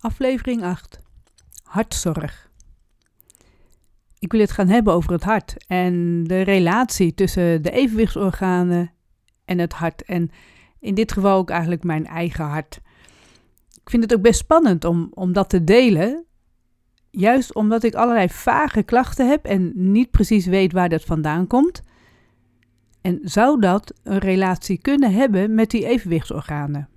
[0.00, 1.00] aflevering 8.
[1.62, 2.50] Hartzorg.
[4.18, 8.92] Ik wil het gaan hebben over het hart en de relatie tussen de evenwichtsorganen
[9.44, 10.04] en het hart.
[10.04, 10.30] En
[10.80, 12.80] in dit geval ook eigenlijk mijn eigen hart.
[13.82, 16.24] Ik vind het ook best spannend om, om dat te delen.
[17.10, 21.82] Juist omdat ik allerlei vage klachten heb en niet precies weet waar dat vandaan komt.
[23.00, 26.88] En zou dat een relatie kunnen hebben met die evenwichtsorganen?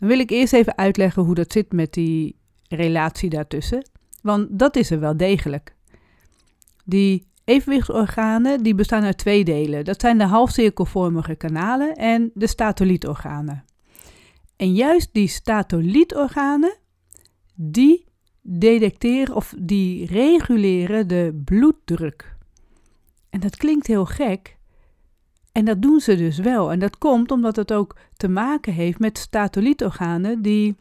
[0.00, 2.36] Dan wil ik eerst even uitleggen hoe dat zit met die
[2.68, 3.88] relatie daartussen.
[4.22, 5.74] Want dat is er wel degelijk.
[6.84, 9.84] Die evenwichtsorganen die bestaan uit twee delen.
[9.84, 13.64] Dat zijn de halfcirkelvormige kanalen en de statolietorganen.
[14.56, 16.76] En juist die statolietorganen,
[17.54, 18.04] die
[18.42, 22.36] detecteren of die reguleren de bloeddruk.
[23.30, 24.58] En dat klinkt heel gek,
[25.60, 26.72] en dat doen ze dus wel.
[26.72, 30.76] En dat komt omdat het ook te maken heeft met statolietorganen die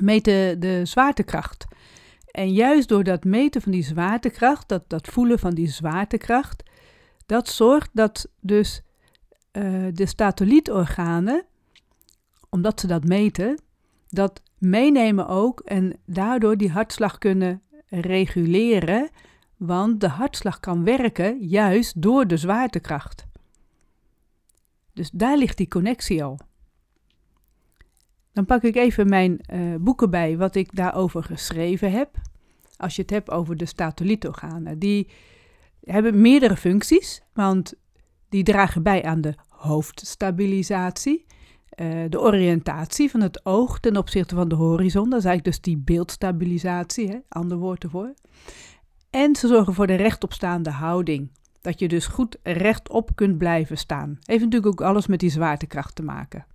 [0.00, 1.66] meten de zwaartekracht.
[2.30, 6.62] En juist door dat meten van die zwaartekracht, dat, dat voelen van die zwaartekracht,
[7.26, 8.82] dat zorgt dat dus
[9.52, 11.44] uh, de statolietorganen,
[12.48, 13.60] omdat ze dat meten,
[14.08, 19.08] dat meenemen ook en daardoor die hartslag kunnen reguleren,
[19.56, 23.26] want de hartslag kan werken juist door de zwaartekracht.
[24.98, 26.38] Dus daar ligt die connectie al.
[28.32, 32.16] Dan pak ik even mijn uh, boeken bij wat ik daarover geschreven heb.
[32.76, 34.78] Als je het hebt over de statolietorganen.
[34.78, 35.10] Die
[35.80, 37.74] hebben meerdere functies, want
[38.28, 41.26] die dragen bij aan de hoofdstabilisatie.
[41.80, 45.10] Uh, de oriëntatie van het oog ten opzichte van de horizon.
[45.10, 47.18] Dat is eigenlijk dus die beeldstabilisatie, hè?
[47.28, 48.14] ander woord ervoor.
[49.10, 51.30] En ze zorgen voor de rechtopstaande houding.
[51.60, 54.18] Dat je dus goed rechtop kunt blijven staan.
[54.22, 56.46] Heeft natuurlijk ook alles met die zwaartekracht te maken.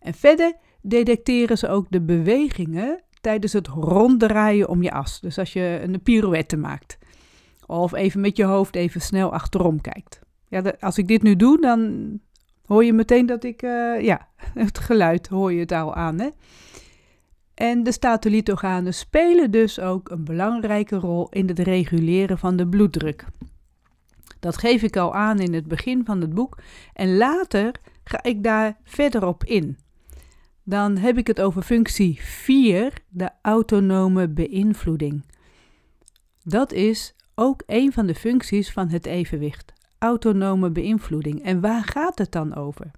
[0.00, 5.20] En verder detecteren ze ook de bewegingen tijdens het ronddraaien om je as.
[5.20, 6.98] Dus als je een pirouette maakt.
[7.66, 10.20] Of even met je hoofd even snel achterom kijkt.
[10.48, 12.10] Ja, als ik dit nu doe, dan
[12.66, 16.20] hoor je meteen dat ik, uh, ja, het geluid hoor je het al aan.
[16.20, 16.28] Hè?
[17.54, 23.26] En de statolietorganen spelen dus ook een belangrijke rol in het reguleren van de bloeddruk.
[24.40, 26.58] Dat geef ik al aan in het begin van het boek
[26.92, 29.78] en later ga ik daar verder op in.
[30.62, 35.24] Dan heb ik het over functie 4, de autonome beïnvloeding.
[36.42, 41.42] Dat is ook een van de functies van het evenwicht, autonome beïnvloeding.
[41.42, 42.90] En waar gaat het dan over?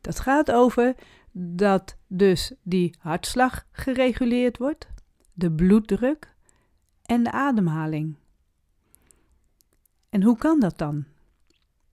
[0.00, 0.94] Dat gaat over
[1.32, 4.88] dat dus die hartslag gereguleerd wordt,
[5.32, 6.34] de bloeddruk
[7.04, 8.16] en de ademhaling.
[10.12, 11.04] En hoe kan dat dan?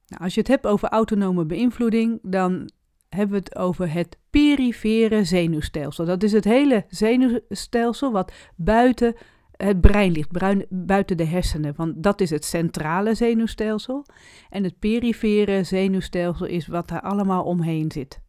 [0.08, 2.70] Nou, als je het hebt over autonome beïnvloeding, dan
[3.10, 6.06] hebben we het over het perifere zenuwstelsel.
[6.06, 9.16] Dat is het hele zenuwstelsel wat buiten
[9.52, 10.30] het brein ligt,
[10.70, 11.74] buiten de hersenen.
[11.76, 14.06] Want dat is het centrale zenuwstelsel.
[14.50, 18.20] En het perifere zenuwstelsel is wat daar allemaal omheen zit.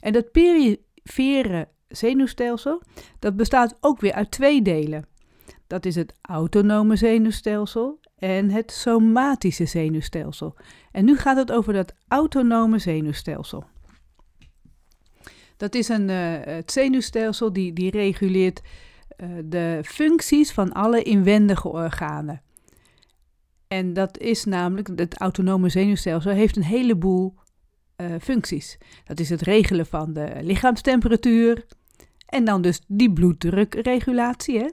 [0.00, 2.82] En dat perifere zenuwstelsel,
[3.18, 5.06] dat bestaat ook weer uit twee delen.
[5.66, 10.54] Dat is het autonome zenuwstelsel en het somatische zenuwstelsel.
[10.92, 13.64] En nu gaat het over dat autonome zenuwstelsel.
[15.56, 18.60] Dat is een, uh, het zenuwstelsel die, die reguleert
[19.16, 22.42] uh, de functies van alle inwendige organen.
[23.68, 27.34] En dat is namelijk, het autonome zenuwstelsel heeft een heleboel
[27.96, 28.78] uh, functies.
[29.04, 31.66] Dat is het regelen van de lichaamstemperatuur
[32.26, 34.58] en dan dus die bloeddrukregulatie.
[34.58, 34.68] Hè?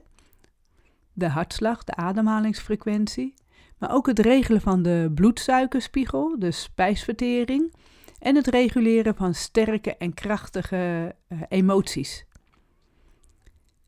[1.14, 3.34] De hartslag, de ademhalingsfrequentie,
[3.78, 7.74] maar ook het regelen van de bloedsuikerspiegel, de spijsvertering
[8.18, 12.24] en het reguleren van sterke en krachtige uh, emoties.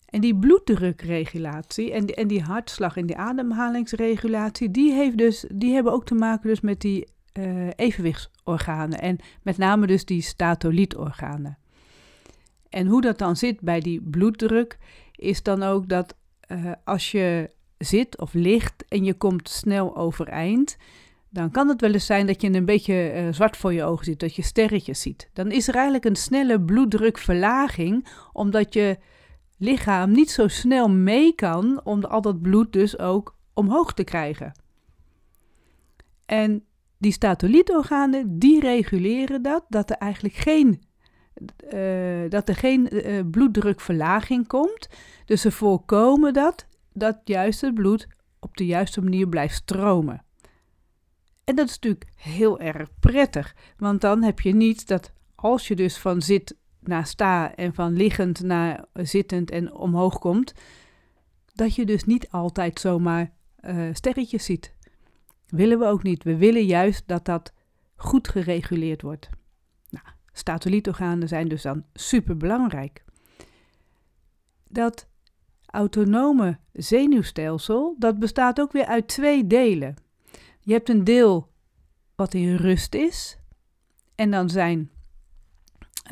[0.06, 5.74] En die bloeddrukregulatie en die, en die hartslag en die ademhalingsregulatie, die, heeft dus, die
[5.74, 11.58] hebben ook te maken dus met die uh, evenwichtsorganen en met name dus die statolietorganen.
[12.68, 14.78] En hoe dat dan zit bij die bloeddruk,
[15.12, 16.14] is dan ook dat
[16.48, 20.76] uh, als je zit of ligt en je komt snel overeind,
[21.28, 24.04] dan kan het wel eens zijn dat je een beetje uh, zwart voor je ogen
[24.04, 25.30] ziet, dat je sterretjes ziet.
[25.32, 28.98] Dan is er eigenlijk een snelle bloeddrukverlaging, omdat je
[29.58, 34.52] lichaam niet zo snel mee kan om al dat bloed dus ook omhoog te krijgen.
[36.26, 36.64] En
[36.98, 40.82] die statolietorganen, die reguleren dat, dat er eigenlijk geen
[41.72, 44.88] uh, dat er geen uh, bloeddrukverlaging komt.
[45.24, 48.08] Dus ze voorkomen dat, dat juist het bloed
[48.40, 50.24] op de juiste manier blijft stromen.
[51.44, 55.76] En dat is natuurlijk heel erg prettig, want dan heb je niet dat als je
[55.76, 60.52] dus van zit naar sta en van liggend naar zittend en omhoog komt,
[61.52, 64.74] dat je dus niet altijd zomaar uh, sterretjes ziet.
[65.46, 66.24] Willen we ook niet.
[66.24, 67.52] We willen juist dat dat
[67.96, 69.28] goed gereguleerd wordt.
[70.38, 73.04] Statolietorganen zijn dus dan super belangrijk.
[74.68, 75.08] Dat
[75.66, 79.94] autonome zenuwstelsel, dat bestaat ook weer uit twee delen.
[80.60, 81.52] Je hebt een deel
[82.14, 83.38] wat in rust is.
[84.14, 84.90] En dan zijn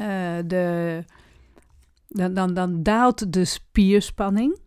[0.01, 1.05] uh, de.
[2.09, 4.59] Dan, dan, dan daalt de spierspanning.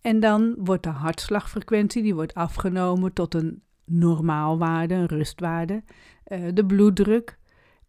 [0.00, 5.82] En dan wordt de hartslagfrequentie die wordt afgenomen tot een normaalwaarde, een rustwaarde.
[6.26, 7.38] Uh, de bloeddruk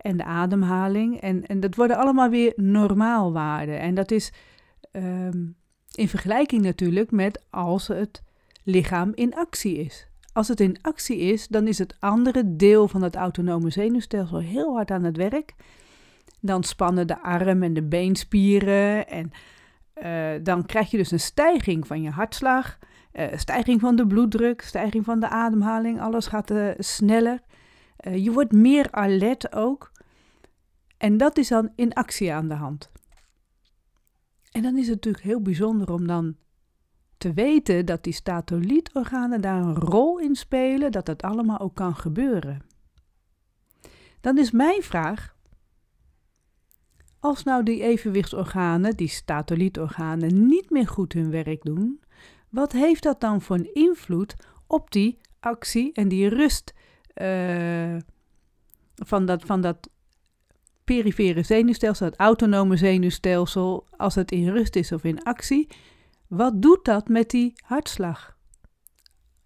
[0.01, 1.21] en de ademhaling.
[1.21, 3.79] En, en dat worden allemaal weer normaalwaarden.
[3.79, 4.33] En dat is
[4.91, 5.55] um,
[5.95, 8.23] in vergelijking natuurlijk met als het
[8.63, 10.07] lichaam in actie is.
[10.33, 14.73] Als het in actie is, dan is het andere deel van het autonome zenuwstelsel heel
[14.75, 15.53] hard aan het werk.
[16.41, 19.31] Dan spannen de arm- en de beenspieren en
[20.03, 22.77] uh, dan krijg je dus een stijging van je hartslag,
[23.13, 26.01] uh, stijging van de bloeddruk, stijging van de ademhaling.
[26.01, 27.39] Alles gaat uh, sneller.
[27.99, 29.91] Je wordt meer alert ook.
[30.97, 32.91] En dat is dan in actie aan de hand.
[34.51, 36.35] En dan is het natuurlijk heel bijzonder om dan
[37.17, 41.95] te weten dat die statolietorganen daar een rol in spelen, dat dat allemaal ook kan
[41.95, 42.61] gebeuren.
[44.21, 45.35] Dan is mijn vraag,
[47.19, 52.01] als nou die evenwichtsorganen, die statolietorganen, niet meer goed hun werk doen,
[52.49, 54.35] wat heeft dat dan voor een invloed
[54.67, 56.73] op die actie en die rust
[57.21, 57.97] uh,
[58.95, 59.89] van, dat, van dat
[60.83, 65.67] perifere zenuwstelsel, het autonome zenuwstelsel, als het in rust is of in actie?
[66.27, 68.37] Wat doet dat met die hartslag?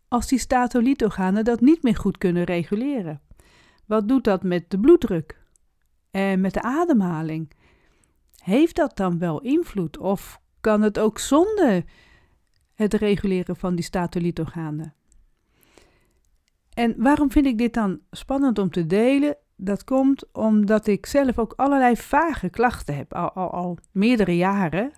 [0.07, 3.21] Als die statolietorganen dat niet meer goed kunnen reguleren.
[3.85, 5.37] Wat doet dat met de bloeddruk
[6.11, 7.51] en met de ademhaling?
[8.43, 11.83] Heeft dat dan wel invloed of kan het ook zonder
[12.73, 14.93] het reguleren van die statolietorganen?
[16.73, 19.37] En waarom vind ik dit dan spannend om te delen?
[19.55, 24.91] Dat komt omdat ik zelf ook allerlei vage klachten heb, al, al, al meerdere jaren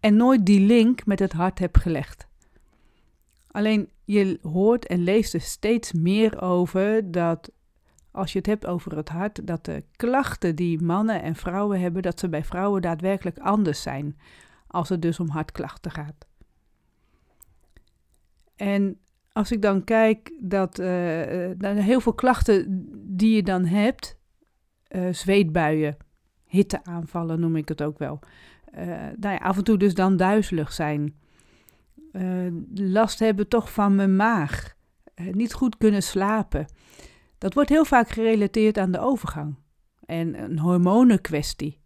[0.00, 2.26] en nooit die link met het hart heb gelegd.
[3.50, 7.50] Alleen je hoort en leest er steeds meer over dat
[8.10, 12.02] als je het hebt over het hart, dat de klachten die mannen en vrouwen hebben,
[12.02, 14.18] dat ze bij vrouwen daadwerkelijk anders zijn
[14.66, 16.26] als het dus om hartklachten gaat.
[18.56, 18.98] En
[19.36, 20.86] als ik dan kijk dat uh,
[21.60, 22.64] heel veel klachten
[23.16, 24.18] die je dan hebt,
[24.88, 25.96] uh, zweetbuien,
[26.44, 28.18] hitteaanvallen noem ik het ook wel,
[29.16, 31.14] nou af en toe dus dan duizelig zijn.
[32.74, 34.74] Last hebben toch van mijn maag.
[35.14, 36.66] Niet goed kunnen slapen.
[37.38, 39.56] Dat wordt heel vaak gerelateerd aan de overgang.
[40.06, 41.80] En een hormonenkwestie.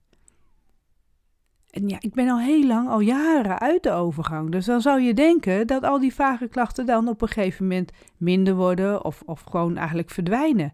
[1.71, 4.51] En ja, ik ben al heel lang, al jaren uit de overgang.
[4.51, 7.93] Dus dan zou je denken dat al die vage klachten dan op een gegeven moment
[8.17, 10.73] minder worden of, of gewoon eigenlijk verdwijnen.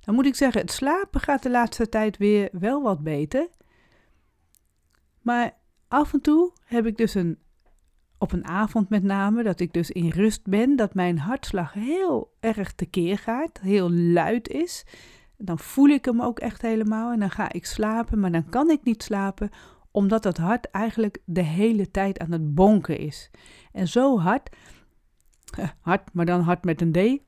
[0.00, 3.48] Dan moet ik zeggen, het slapen gaat de laatste tijd weer wel wat beter.
[5.22, 5.56] Maar
[5.88, 7.38] af en toe heb ik dus een,
[8.18, 12.34] op een avond met name, dat ik dus in rust ben, dat mijn hartslag heel
[12.40, 14.84] erg tekeer gaat, heel luid is.
[15.36, 18.70] Dan voel ik hem ook echt helemaal en dan ga ik slapen, maar dan kan
[18.70, 19.50] ik niet slapen
[19.96, 23.30] omdat het hart eigenlijk de hele tijd aan het bonken is.
[23.72, 24.56] En zo hard,
[25.80, 27.22] hard, maar dan hard met een D,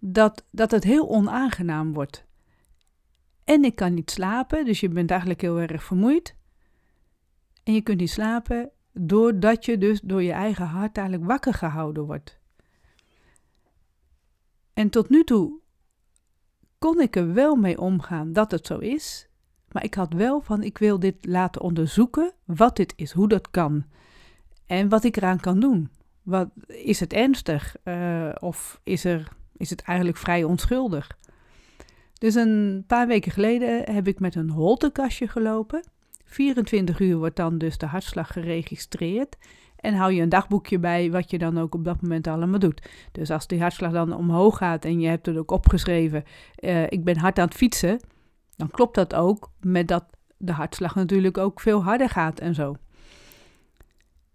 [0.00, 2.26] dat, dat het heel onaangenaam wordt.
[3.44, 6.36] En ik kan niet slapen, dus je bent eigenlijk heel erg vermoeid.
[7.62, 12.04] En je kunt niet slapen doordat je dus door je eigen hart eigenlijk wakker gehouden
[12.04, 12.40] wordt.
[14.72, 15.60] En tot nu toe
[16.78, 19.27] kon ik er wel mee omgaan dat het zo is.
[19.72, 23.50] Maar ik had wel van, ik wil dit laten onderzoeken, wat dit is, hoe dat
[23.50, 23.84] kan.
[24.66, 25.90] En wat ik eraan kan doen.
[26.22, 31.16] Wat, is het ernstig uh, of is, er, is het eigenlijk vrij onschuldig?
[32.18, 35.82] Dus een paar weken geleden heb ik met een holtekastje gelopen.
[36.24, 39.36] 24 uur wordt dan dus de hartslag geregistreerd.
[39.76, 42.88] En hou je een dagboekje bij wat je dan ook op dat moment allemaal doet.
[43.12, 46.24] Dus als die hartslag dan omhoog gaat en je hebt het ook opgeschreven,
[46.60, 48.00] uh, ik ben hard aan het fietsen,
[48.58, 50.04] dan klopt dat ook met dat
[50.36, 52.76] de hartslag natuurlijk ook veel harder gaat en zo.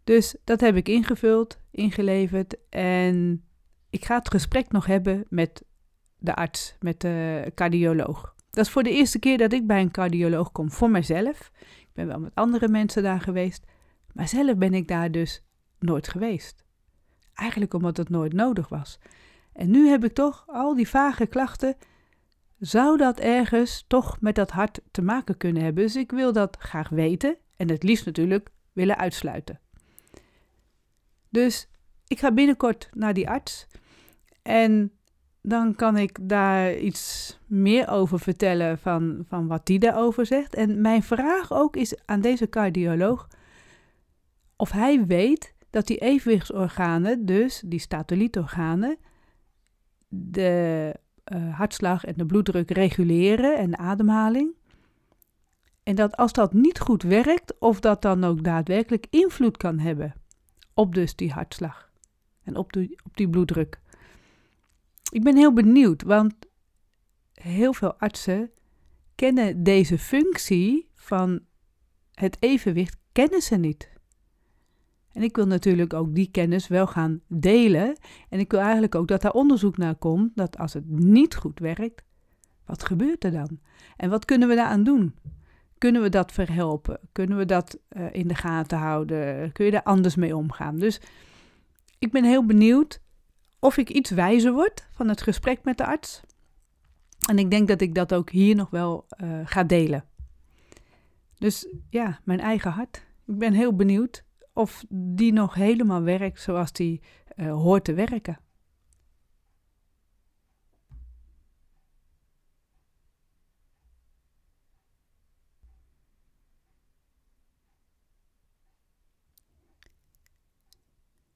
[0.03, 3.43] Dus dat heb ik ingevuld, ingeleverd en
[3.89, 5.63] ik ga het gesprek nog hebben met
[6.17, 8.35] de arts, met de cardioloog.
[8.49, 11.51] Dat is voor de eerste keer dat ik bij een cardioloog kom voor mezelf.
[11.79, 13.65] Ik ben wel met andere mensen daar geweest,
[14.13, 15.43] maar zelf ben ik daar dus
[15.79, 16.63] nooit geweest.
[17.33, 18.99] Eigenlijk omdat het nooit nodig was.
[19.53, 21.75] En nu heb ik toch al die vage klachten
[22.65, 25.83] zou dat ergens toch met dat hart te maken kunnen hebben.
[25.83, 29.59] Dus ik wil dat graag weten en het liefst natuurlijk willen uitsluiten.
[31.29, 31.69] Dus
[32.07, 33.67] ik ga binnenkort naar die arts
[34.41, 34.91] en
[35.41, 40.55] dan kan ik daar iets meer over vertellen van, van wat die daarover zegt.
[40.55, 43.27] En mijn vraag ook is aan deze cardioloog
[44.55, 48.97] of hij weet dat die evenwichtsorganen, dus die statolietorganen,
[50.07, 50.93] de
[51.33, 54.53] uh, hartslag en de bloeddruk reguleren en de ademhaling.
[55.83, 60.13] En dat als dat niet goed werkt, of dat dan ook daadwerkelijk invloed kan hebben
[60.73, 61.91] op dus die hartslag
[62.43, 63.79] en op die, op die bloeddruk.
[65.11, 66.33] Ik ben heel benieuwd, want
[67.33, 68.51] heel veel artsen
[69.15, 71.39] kennen deze functie van
[72.13, 73.92] het evenwicht, kennen ze niet.
[75.13, 77.97] En ik wil natuurlijk ook die kennis wel gaan delen.
[78.29, 81.59] En ik wil eigenlijk ook dat daar onderzoek naar komt, dat als het niet goed
[81.59, 82.03] werkt,
[82.65, 83.59] wat gebeurt er dan?
[83.97, 85.15] En wat kunnen we daaraan doen?
[85.77, 86.99] Kunnen we dat verhelpen?
[87.11, 89.51] Kunnen we dat uh, in de gaten houden?
[89.51, 90.79] Kun je daar anders mee omgaan?
[90.79, 91.01] Dus
[91.99, 93.01] ik ben heel benieuwd
[93.59, 96.21] of ik iets wijzer word van het gesprek met de arts.
[97.29, 100.05] En ik denk dat ik dat ook hier nog wel uh, ga delen.
[101.37, 103.05] Dus ja, mijn eigen hart.
[103.25, 107.01] Ik ben heel benieuwd of die nog helemaal werkt zoals die
[107.35, 108.37] uh, hoort te werken.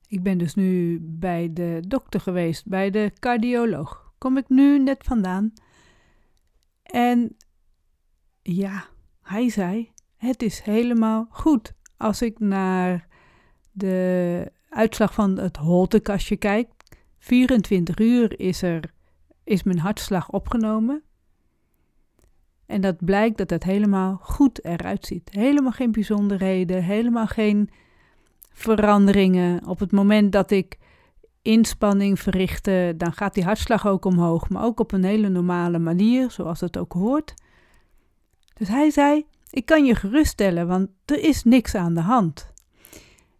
[0.07, 4.13] Ik ben dus nu bij de dokter geweest, bij de cardioloog.
[4.17, 5.53] Kom ik nu net vandaan.
[6.83, 7.35] En
[8.41, 8.85] ja,
[9.21, 11.73] hij zei: Het is helemaal goed.
[11.97, 13.06] Als ik naar
[13.77, 16.69] de uitslag van het holtekastje kijk,
[17.19, 18.93] 24 uur is, er,
[19.43, 21.01] is mijn hartslag opgenomen.
[22.65, 25.29] En dat blijkt dat het helemaal goed eruit ziet.
[25.31, 27.69] Helemaal geen bijzonderheden, helemaal geen
[28.53, 29.67] veranderingen.
[29.67, 30.77] Op het moment dat ik
[31.41, 36.31] inspanning verrichte, dan gaat die hartslag ook omhoog, maar ook op een hele normale manier,
[36.31, 37.33] zoals het ook hoort.
[38.53, 42.55] Dus hij zei: Ik kan je geruststellen, want er is niks aan de hand.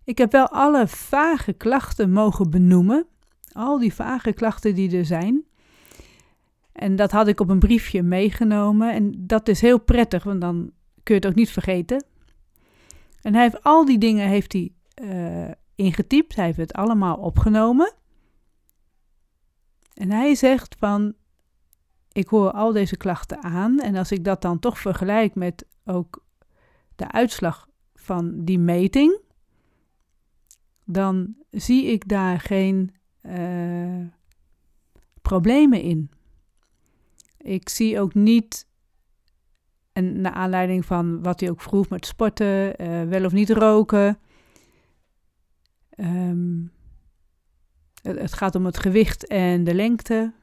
[0.08, 3.08] Ik heb wel alle vage klachten mogen benoemen,
[3.52, 5.46] al die vage klachten die er zijn.
[6.72, 10.72] En dat had ik op een briefje meegenomen en dat is heel prettig, want dan
[11.04, 12.06] kun je het ook niet vergeten.
[13.22, 16.36] En hij heeft al die dingen heeft hij uh, ingetypt.
[16.36, 17.94] Hij heeft het allemaal opgenomen.
[19.94, 21.14] En hij zegt van,
[22.12, 23.80] ik hoor al deze klachten aan.
[23.80, 26.24] En als ik dat dan toch vergelijk met ook
[26.96, 29.26] de uitslag van die meting,
[30.88, 32.92] dan zie ik daar geen
[33.22, 34.08] uh,
[35.22, 36.12] problemen in.
[37.38, 38.68] Ik zie ook niet,
[39.94, 44.20] en naar aanleiding van wat hij ook vroeg met sporten, uh, wel of niet roken,
[46.00, 46.72] Um,
[48.02, 50.34] het, het, gaat om het gewicht en de lengte.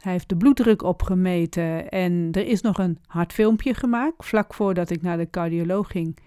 [0.00, 4.24] Hij heeft de bloeddruk opgemeten en er is nog een hartfilmpje gemaakt.
[4.24, 6.18] Vlak voordat ik naar de cardioloog ging,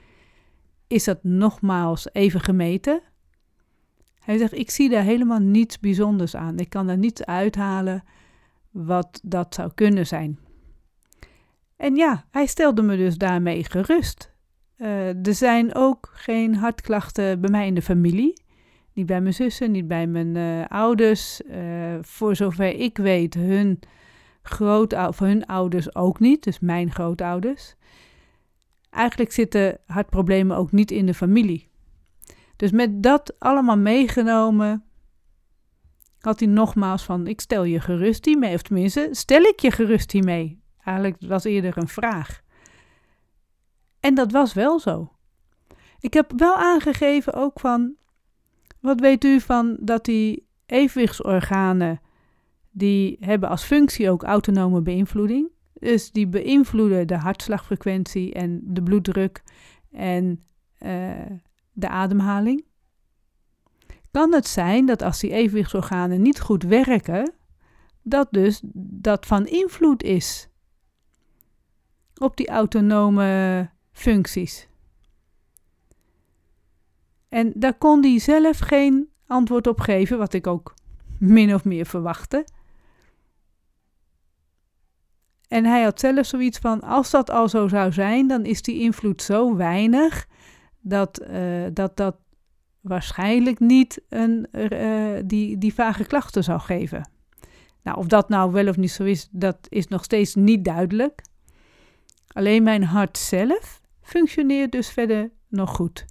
[0.88, 3.02] is dat nogmaals even gemeten.
[4.20, 6.60] Hij zegt: Ik zie daar helemaal niets bijzonders aan.
[6.60, 8.04] Ik kan daar niets uithalen
[8.72, 10.40] wat dat zou kunnen zijn.
[11.76, 14.36] En ja, hij stelde me dus daarmee gerust.
[14.78, 18.42] Uh, er zijn ook geen hartklachten bij mij in de familie.
[18.94, 21.42] Niet bij mijn zussen, niet bij mijn uh, ouders.
[21.42, 23.80] Uh, voor zover ik weet, hun,
[24.42, 26.44] grootouders, hun ouders ook niet.
[26.44, 27.76] Dus mijn grootouders.
[28.98, 31.70] Eigenlijk zitten hartproblemen ook niet in de familie.
[32.56, 34.84] Dus met dat allemaal meegenomen,
[36.20, 38.54] had hij nogmaals van: Ik stel je gerust hiermee.
[38.54, 40.62] Of tenminste, stel ik je gerust hiermee?
[40.84, 42.42] Eigenlijk was eerder een vraag.
[44.00, 45.12] En dat was wel zo.
[46.00, 47.96] Ik heb wel aangegeven ook van,
[48.80, 52.02] wat weet u van dat die evenwichtsorganen,
[52.72, 55.50] die hebben als functie ook autonome beïnvloeding.
[55.80, 59.44] Dus die beïnvloeden de hartslagfrequentie en de bloeddruk
[59.92, 60.44] en
[60.80, 61.12] uh,
[61.72, 62.66] de ademhaling.
[64.12, 67.34] Kan het zijn dat als die evenwichtsorganen niet goed werken,
[68.02, 70.50] dat dus dat van invloed is
[72.18, 74.68] op die autonome functies.
[77.30, 80.74] En daar kon hij zelf geen antwoord op geven, wat ik ook
[81.20, 82.46] min of meer verwachtte.
[85.48, 88.80] En hij had zelf zoiets van: als dat al zo zou zijn, dan is die
[88.80, 90.28] invloed zo weinig
[90.80, 92.16] dat uh, dat, dat
[92.82, 97.10] waarschijnlijk niet een, uh, die, die vage klachten zou geven.
[97.84, 101.22] Nou, of dat nou wel of niet zo is, dat is nog steeds niet duidelijk.
[102.28, 106.06] Alleen mijn hart zelf functioneert dus verder nog goed.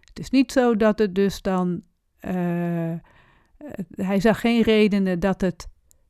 [0.00, 1.82] Het is niet zo dat het dus dan.
[2.20, 2.92] Uh,
[3.90, 5.68] hij zag geen redenen dat het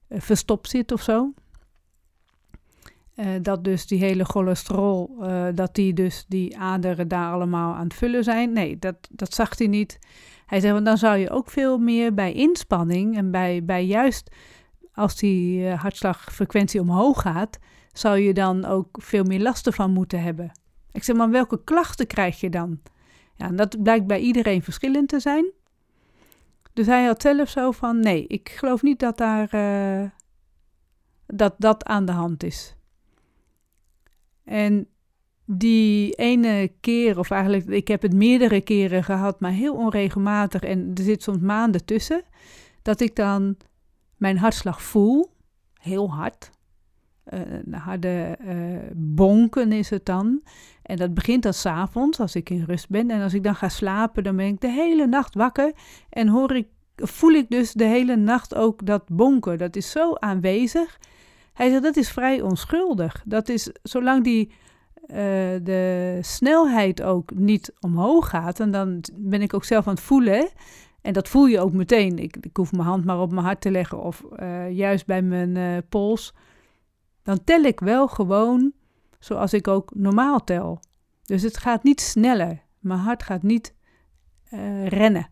[0.08, 1.32] verstopt zit of zo.
[3.20, 5.24] Uh, dat dus die hele cholesterol,
[5.54, 8.52] dat die dus die aderen daar allemaal aan het vullen zijn.
[8.52, 9.98] Nee, dat, dat zag hij niet.
[10.46, 14.30] Hij zei, want dan zou je ook veel meer bij inspanning en bij, bij juist
[14.92, 17.58] als die hartslagfrequentie omhoog gaat,
[17.92, 20.52] zou je dan ook veel meer last ervan moeten hebben.
[20.92, 22.80] Ik zeg maar, welke klachten krijg je dan?
[23.34, 25.52] Ja, en dat blijkt bij iedereen verschillend te zijn.
[26.72, 30.10] Dus hij had zelf zo van, nee, ik geloof niet dat daar, uh,
[31.26, 32.74] dat, dat aan de hand is.
[34.50, 34.86] En
[35.46, 40.90] die ene keer, of eigenlijk, ik heb het meerdere keren gehad, maar heel onregelmatig en
[40.94, 42.22] er zit soms maanden tussen,
[42.82, 43.56] dat ik dan
[44.16, 45.32] mijn hartslag voel,
[45.80, 46.50] heel hard.
[47.32, 50.42] Uh, harde uh, bonken is het dan.
[50.82, 53.10] En dat begint dan s'avonds, als ik in rust ben.
[53.10, 55.72] En als ik dan ga slapen, dan ben ik de hele nacht wakker.
[56.08, 56.66] En hoor ik,
[56.96, 59.58] voel ik dus de hele nacht ook dat bonken.
[59.58, 60.98] Dat is zo aanwezig.
[61.60, 63.22] Hij zegt, dat is vrij onschuldig.
[63.24, 64.52] Dat is, zolang die,
[65.02, 65.16] uh,
[65.62, 68.60] de snelheid ook niet omhoog gaat.
[68.60, 70.48] En dan ben ik ook zelf aan het voelen.
[71.00, 72.18] En dat voel je ook meteen.
[72.18, 75.22] Ik, ik hoef mijn hand maar op mijn hart te leggen of uh, juist bij
[75.22, 76.34] mijn uh, pols.
[77.22, 78.72] Dan tel ik wel gewoon
[79.18, 80.80] zoals ik ook normaal tel.
[81.24, 82.62] Dus het gaat niet sneller.
[82.78, 83.74] Mijn hart gaat niet
[84.84, 85.28] rennen.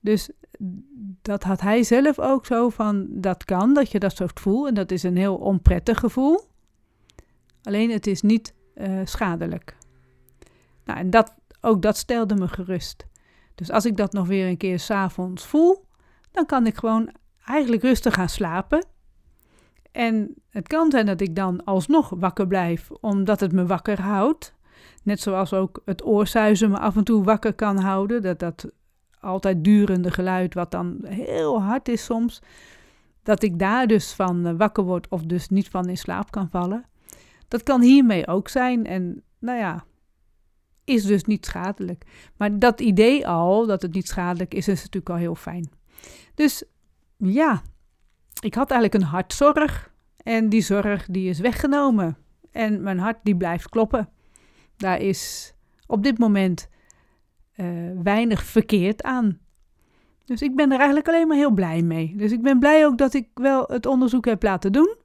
[0.00, 0.30] Dus
[1.22, 4.68] dat had hij zelf ook zo van, dat kan, dat je dat zo voelt.
[4.68, 6.40] En dat is een heel onprettig gevoel.
[7.62, 9.76] Alleen het is niet uh, schadelijk.
[10.84, 13.06] Nou, en dat, ook dat stelde me gerust.
[13.54, 15.84] Dus als ik dat nog weer een keer s'avonds voel,
[16.30, 17.14] dan kan ik gewoon
[17.44, 18.86] eigenlijk rustig gaan slapen.
[19.92, 24.54] En het kan zijn dat ik dan alsnog wakker blijf, omdat het me wakker houdt.
[25.02, 28.22] Net zoals ook het oorsuizen me af en toe wakker kan houden.
[28.22, 28.70] Dat dat
[29.20, 32.42] altijd durende geluid, wat dan heel hard is soms.
[33.22, 36.48] Dat ik daar dus van eh, wakker word of dus niet van in slaap kan
[36.50, 36.84] vallen.
[37.48, 38.86] Dat kan hiermee ook zijn.
[38.86, 39.84] En nou ja,
[40.84, 42.04] is dus niet schadelijk.
[42.36, 45.70] Maar dat idee al, dat het niet schadelijk is, is natuurlijk al heel fijn.
[46.34, 46.64] Dus
[47.16, 47.62] ja,
[48.40, 52.16] ik had eigenlijk een hartzorg en die zorg die is weggenomen.
[52.50, 54.08] En mijn hart die blijft kloppen.
[54.76, 55.54] Daar is
[55.86, 56.68] op dit moment
[57.60, 57.66] uh,
[58.02, 59.38] weinig verkeerd aan.
[60.24, 62.14] Dus ik ben er eigenlijk alleen maar heel blij mee.
[62.16, 64.96] Dus ik ben blij ook dat ik wel het onderzoek heb laten doen.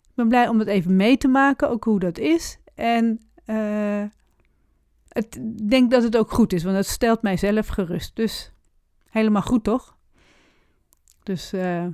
[0.00, 2.58] Ik ben blij om het even mee te maken, ook hoe dat is.
[2.74, 4.02] En uh,
[5.12, 8.16] ik denk dat het ook goed is, want het stelt mijzelf gerust.
[8.16, 8.52] Dus
[9.10, 9.96] helemaal goed, toch?
[11.22, 11.86] Dus uh,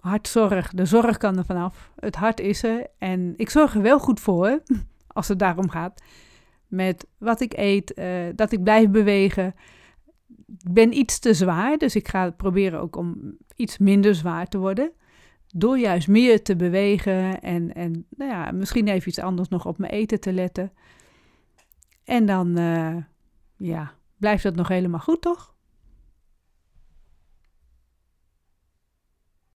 [0.00, 1.90] hartzorg, de zorg kan er vanaf.
[1.96, 4.62] Het hart is er en ik zorg er wel goed voor,
[5.06, 6.02] als het daarom gaat.
[6.70, 9.54] Met wat ik eet, uh, dat ik blijf bewegen.
[10.46, 14.58] Ik ben iets te zwaar, dus ik ga proberen ook om iets minder zwaar te
[14.58, 14.92] worden.
[15.48, 19.78] Door juist meer te bewegen en, en nou ja, misschien even iets anders nog op
[19.78, 20.72] mijn eten te letten.
[22.04, 22.96] En dan uh,
[23.56, 25.54] ja, blijft dat nog helemaal goed, toch?